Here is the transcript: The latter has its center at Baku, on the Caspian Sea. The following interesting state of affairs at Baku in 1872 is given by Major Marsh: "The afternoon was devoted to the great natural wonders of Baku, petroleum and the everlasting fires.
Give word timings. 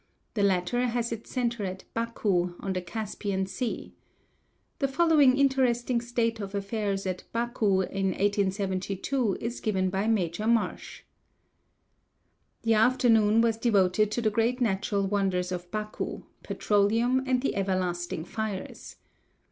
The 0.33 0.41
latter 0.41 0.87
has 0.87 1.11
its 1.11 1.29
center 1.29 1.63
at 1.63 1.83
Baku, 1.93 2.55
on 2.59 2.73
the 2.73 2.81
Caspian 2.81 3.45
Sea. 3.45 3.93
The 4.79 4.87
following 4.87 5.37
interesting 5.37 6.01
state 6.01 6.39
of 6.39 6.55
affairs 6.55 7.05
at 7.05 7.25
Baku 7.31 7.81
in 7.81 8.07
1872 8.07 9.37
is 9.39 9.59
given 9.59 9.91
by 9.91 10.07
Major 10.07 10.47
Marsh: 10.47 11.03
"The 12.63 12.73
afternoon 12.73 13.41
was 13.41 13.57
devoted 13.57 14.09
to 14.13 14.23
the 14.23 14.31
great 14.31 14.59
natural 14.59 15.05
wonders 15.05 15.51
of 15.51 15.69
Baku, 15.69 16.23
petroleum 16.41 17.21
and 17.27 17.43
the 17.43 17.55
everlasting 17.55 18.25
fires. 18.25 18.95